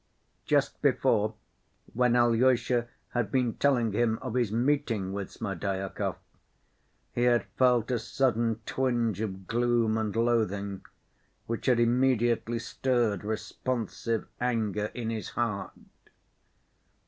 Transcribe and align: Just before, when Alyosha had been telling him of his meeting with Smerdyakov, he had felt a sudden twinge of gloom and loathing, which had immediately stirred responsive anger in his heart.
Just 0.47 0.81
before, 0.81 1.35
when 1.93 2.15
Alyosha 2.15 2.87
had 3.09 3.31
been 3.31 3.53
telling 3.53 3.91
him 3.93 4.17
of 4.23 4.33
his 4.33 4.51
meeting 4.51 5.13
with 5.13 5.29
Smerdyakov, 5.29 6.15
he 7.13 7.21
had 7.25 7.43
felt 7.55 7.91
a 7.91 7.99
sudden 7.99 8.61
twinge 8.65 9.21
of 9.21 9.45
gloom 9.45 9.99
and 9.99 10.15
loathing, 10.15 10.81
which 11.45 11.67
had 11.67 11.79
immediately 11.79 12.57
stirred 12.57 13.23
responsive 13.23 14.27
anger 14.39 14.85
in 14.95 15.11
his 15.11 15.29
heart. 15.37 15.71